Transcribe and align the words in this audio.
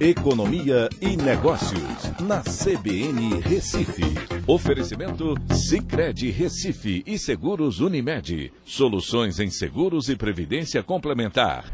Economia 0.00 0.88
e 0.98 1.14
Negócios, 1.14 2.10
na 2.22 2.40
CBN 2.40 3.38
Recife. 3.42 4.02
Oferecimento 4.46 5.34
Cicred 5.52 6.30
Recife 6.30 7.02
e 7.06 7.18
Seguros 7.18 7.80
Unimed. 7.80 8.50
Soluções 8.64 9.38
em 9.38 9.50
seguros 9.50 10.08
e 10.08 10.16
previdência 10.16 10.82
complementar. 10.82 11.66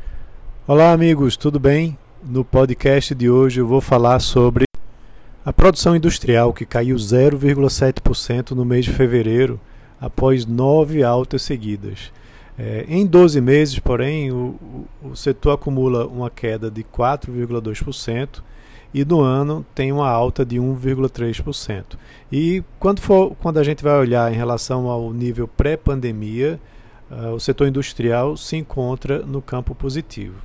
Olá, 0.67 0.91
amigos, 0.91 1.37
tudo 1.37 1.61
bem? 1.61 1.97
No 2.21 2.45
podcast 2.45 3.15
de 3.15 3.31
hoje 3.31 3.60
eu 3.60 3.67
vou 3.69 3.81
falar 3.81 4.19
sobre 4.19 4.65
a 5.45 5.53
produção 5.53 5.95
industrial 5.95 6.53
que 6.53 6.67
caiu 6.67 6.97
0,7% 6.97 8.51
no 8.51 8.65
mês 8.65 8.87
de 8.87 8.93
fevereiro 8.93 9.61
após 10.01 10.45
nove 10.45 11.04
altas 11.04 11.43
seguidas. 11.43 12.11
É, 12.59 12.87
em 12.88 13.04
12 13.04 13.41
meses, 13.41 13.79
porém, 13.79 14.33
o, 14.33 14.54
o, 15.03 15.15
setor 15.15 15.53
acumula 15.53 16.06
uma 16.06 16.30
queda 16.30 16.70
de 16.70 16.83
4,2% 16.83 18.43
e 18.95 19.05
no 19.05 19.20
ano 19.20 19.64
tem 19.74 19.92
uma 19.92 20.09
alta 20.09 20.45
de 20.45 20.56
1,3%. 20.56 21.98
E 22.33 22.64
quando, 22.78 23.00
for, 23.00 23.37
quando 23.37 23.59
a 23.59 23.62
gente 23.62 23.84
vai 23.84 23.98
olhar 23.98 24.33
em 24.33 24.37
relação 24.37 24.88
ao 24.88 25.12
nível 25.12 25.47
pré-pandemia, 25.47 26.59
uh, 27.11 27.34
o 27.34 27.41
setor 27.41 27.69
industrial 27.69 28.38
se 28.38 28.56
encontra 28.56 29.19
no 29.19 29.42
campo 29.42 29.75
positivo. 29.75 30.36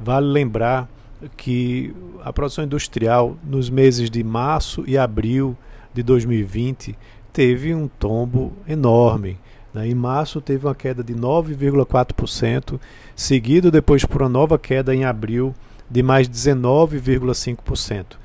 Vale 0.00 0.26
lembrar 0.26 0.88
que 1.36 1.94
a 2.24 2.32
produção 2.32 2.64
industrial 2.64 3.36
nos 3.44 3.68
meses 3.68 4.10
de 4.10 4.24
março 4.24 4.84
e 4.86 4.96
abril 4.96 5.56
de 5.92 6.02
2020 6.02 6.96
teve 7.32 7.74
um 7.74 7.88
tombo 7.88 8.52
enorme. 8.66 9.38
Né? 9.72 9.88
Em 9.88 9.94
março 9.94 10.40
teve 10.40 10.66
uma 10.66 10.74
queda 10.74 11.02
de 11.02 11.14
9,4%, 11.14 12.78
seguido 13.16 13.70
depois 13.70 14.04
por 14.04 14.22
uma 14.22 14.28
nova 14.28 14.58
queda 14.58 14.94
em 14.94 15.04
abril 15.04 15.54
de 15.90 16.02
mais 16.02 16.28
19,5%. 16.28 18.16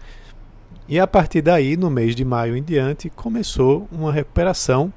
E 0.89 0.99
a 0.99 1.05
partir 1.05 1.41
daí, 1.41 1.75
no 1.75 1.89
mês 1.89 2.15
de 2.15 2.23
maio 2.23 2.55
em 2.55 2.63
diante, 2.63 3.09
começou 3.09 3.87
uma 3.91 4.11
recuperação, 4.11 4.91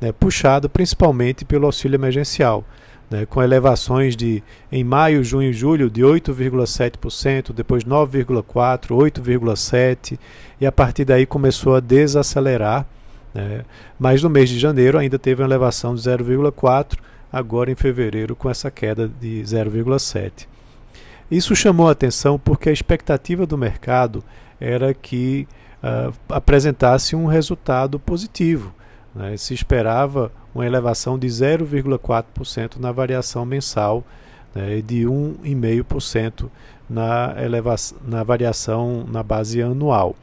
né, 0.00 0.12
puxado 0.12 0.68
principalmente 0.68 1.44
pelo 1.44 1.66
auxílio 1.66 1.96
emergencial, 1.96 2.64
né, 3.10 3.26
com 3.26 3.42
elevações 3.42 4.16
de 4.16 4.42
em 4.70 4.84
maio, 4.84 5.24
junho 5.24 5.50
e 5.50 5.52
julho 5.52 5.90
de 5.90 6.02
8,7%, 6.02 7.52
depois 7.52 7.82
9,4%, 7.84 8.94
8,7%, 8.94 10.16
e 10.60 10.66
a 10.66 10.70
partir 10.70 11.04
daí 11.04 11.26
começou 11.26 11.74
a 11.74 11.80
desacelerar 11.80 12.86
né? 13.34 13.64
Mas 13.98 14.22
no 14.22 14.30
mês 14.30 14.48
de 14.48 14.58
janeiro 14.58 14.98
ainda 14.98 15.18
teve 15.18 15.42
uma 15.42 15.48
elevação 15.48 15.94
de 15.94 16.02
0,4, 16.02 16.98
agora 17.32 17.70
em 17.70 17.74
fevereiro 17.74 18.36
com 18.36 18.50
essa 18.50 18.70
queda 18.70 19.08
de 19.20 19.40
0,7. 19.42 20.46
Isso 21.30 21.56
chamou 21.56 21.88
a 21.88 21.92
atenção 21.92 22.38
porque 22.38 22.68
a 22.68 22.72
expectativa 22.72 23.46
do 23.46 23.56
mercado 23.56 24.22
era 24.60 24.92
que 24.92 25.48
uh, 25.82 26.12
apresentasse 26.28 27.16
um 27.16 27.26
resultado 27.26 27.98
positivo. 27.98 28.74
Né? 29.14 29.36
Se 29.38 29.54
esperava 29.54 30.30
uma 30.54 30.66
elevação 30.66 31.18
de 31.18 31.26
0,4% 31.26 32.78
na 32.78 32.92
variação 32.92 33.46
mensal 33.46 34.04
né? 34.54 34.76
e 34.76 34.82
de 34.82 35.04
1,5% 35.04 36.50
na, 36.88 37.34
na 38.06 38.22
variação 38.22 39.06
na 39.10 39.22
base 39.22 39.62
anual. 39.62 40.14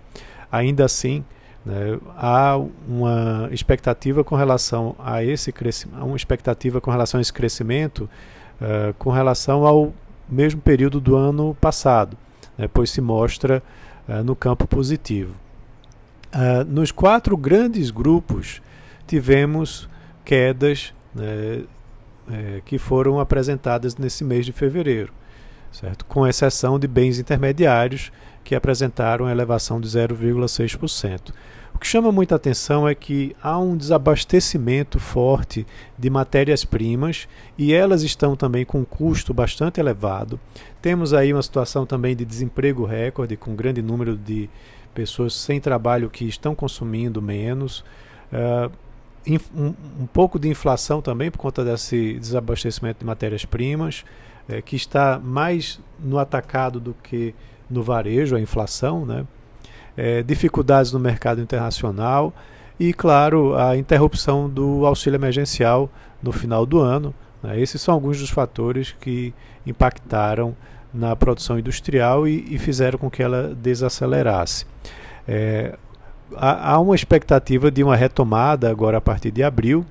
Ainda 0.52 0.86
assim, 0.86 1.24
né? 1.66 2.00
Há 2.18 2.58
uma 2.88 3.50
expectativa 3.52 4.24
com 4.24 4.36
relação 4.36 4.96
a 5.00 5.24
esse 5.24 5.52
crescimento, 5.52 6.04
uma 6.04 6.16
expectativa 6.16 6.80
com 6.80 6.92
relação 6.92 7.18
a 7.18 7.22
esse 7.22 7.34
crescimento 7.34 8.10
uh, 8.62 8.94
com 8.98 9.10
relação 9.10 9.66
ao 9.66 9.94
mesmo 10.28 10.62
período 10.62 11.00
do 11.00 11.16
ano 11.16 11.56
passado, 11.60 12.18
né? 12.58 12.68
pois 12.72 12.90
se 12.90 13.02
mostra 13.02 13.62
uh, 14.08 14.24
no 14.24 14.36
campo 14.36 14.68
positivo. 14.68 15.34
Uh, 16.34 16.64
nos 16.68 16.92
quatro 16.92 17.36
grandes 17.36 17.90
grupos 17.90 18.62
tivemos 19.08 19.90
quedas 20.24 20.94
né, 21.16 21.64
que 22.64 22.78
foram 22.78 23.20
apresentadas 23.20 23.98
nesse 23.98 24.24
mês 24.24 24.46
de 24.46 24.52
fevereiro, 24.52 25.12
certo? 25.72 26.06
com 26.06 26.28
exceção 26.28 26.80
de 26.80 26.88
bens 26.88 27.20
intermediários 27.20 28.12
que 28.44 28.56
apresentaram 28.56 29.30
elevação 29.30 29.80
de 29.80 29.88
0,6%. 29.88 31.32
O 31.74 31.80
que 31.80 31.88
chama 31.88 32.12
muita 32.12 32.36
atenção 32.36 32.88
é 32.88 32.94
que 32.94 33.36
há 33.42 33.58
um 33.58 33.78
desabastecimento 33.78 35.00
forte 35.00 35.66
de 35.98 36.10
matérias-primas 36.10 37.28
e 37.58 37.74
elas 37.74 38.04
estão 38.04 38.36
também 38.36 38.66
com 38.66 38.80
um 38.80 38.86
custo 38.86 39.34
bastante 39.34 39.80
elevado. 39.80 40.40
Temos 40.82 41.14
aí 41.14 41.32
uma 41.32 41.42
situação 41.42 41.86
também 41.86 42.16
de 42.16 42.26
desemprego 42.26 42.84
recorde, 42.84 43.38
com 43.38 43.52
um 43.52 43.56
grande 43.56 43.82
número 43.82 44.18
de 44.18 44.50
pessoas 44.94 45.34
sem 45.34 45.62
trabalho 45.62 46.10
que 46.10 46.26
estão 46.26 46.54
consumindo 46.54 47.22
menos. 47.22 47.80
Uh, 48.34 48.70
um, 49.56 49.74
um, 50.02 50.08
pouco 50.08 50.40
de 50.40 50.50
inflação 50.50 51.02
também 51.02 51.30
por 51.30 51.38
conta 51.38 51.64
desse 51.64 52.14
desabastecimento 52.16 53.00
de 53.00 53.06
matérias-primas, 53.06 54.04
é, 54.50 54.62
que 54.62 54.76
está 54.76 55.20
mais 55.24 55.80
no 56.00 56.18
atacado 56.18 56.80
do 56.80 56.96
que 57.04 57.36
no 57.70 57.84
varejo, 57.84 58.36
a 58.36 58.42
inflação, 58.42 59.06
né? 59.06 59.26
É, 59.96 60.24
dificuldades 60.24 60.92
no 60.92 61.00
mercado 61.00 61.42
internacional 61.42 62.34
e, 62.80 62.94
claro, 62.94 63.56
a 63.56 63.76
interrupção 63.76 64.50
do 64.50 64.86
auxílio 64.86 65.18
emergencial 65.18 65.90
no 66.24 66.32
final 66.32 66.66
do 66.66 66.80
ano. 66.80 67.14
Né? 67.44 67.60
Esses 67.60 67.82
são 67.82 67.94
alguns 67.94 68.18
dos 68.18 68.30
fatores 68.30 68.96
que 69.00 69.34
impactaram 69.66 70.56
na 70.94 71.16
produção 71.16 71.60
industrial 71.60 72.28
e, 72.28 72.46
e 72.50 72.58
fizeram 72.58 72.98
com 72.98 73.10
que 73.10 73.22
ela 73.22 73.54
desacelerasse. 73.54 74.66
É, 75.28 75.78
há, 76.36 76.74
há 76.74 76.80
uma 76.80 76.96
expectativa 76.96 77.70
de 77.70 77.84
uma 77.84 77.96
retomada 77.96 78.72
agora 78.72 78.98
a 78.98 79.02
partir 79.02 79.32
de 79.32 79.44
abril, 79.44 79.86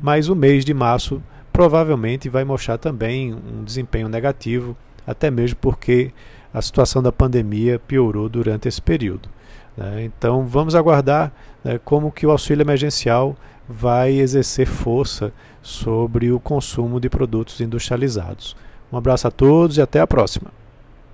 mas 0.00 0.28
o 0.28 0.36
mês 0.36 0.64
de 0.64 0.72
março 0.72 1.20
provavelmente 1.58 2.28
vai 2.28 2.44
mostrar 2.44 2.78
também 2.78 3.34
um 3.34 3.64
desempenho 3.64 4.08
negativo, 4.08 4.76
até 5.04 5.28
mesmo 5.28 5.58
porque 5.60 6.12
a 6.54 6.62
situação 6.62 7.02
da 7.02 7.10
pandemia 7.10 7.80
piorou 7.80 8.28
durante 8.28 8.68
esse 8.68 8.80
período. 8.80 9.28
Né? 9.76 10.04
Então 10.04 10.46
vamos 10.46 10.76
aguardar 10.76 11.32
né, 11.64 11.80
como 11.84 12.12
que 12.12 12.24
o 12.24 12.30
auxílio 12.30 12.62
emergencial 12.62 13.34
vai 13.68 14.12
exercer 14.12 14.68
força 14.68 15.32
sobre 15.60 16.30
o 16.30 16.38
consumo 16.38 17.00
de 17.00 17.10
produtos 17.10 17.60
industrializados. 17.60 18.56
Um 18.92 18.96
abraço 18.96 19.26
a 19.26 19.30
todos 19.32 19.78
e 19.78 19.82
até 19.82 19.98
a 19.98 20.06
próxima. 20.06 20.52